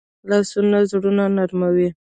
[0.29, 1.89] لاسونه زړونه نرموي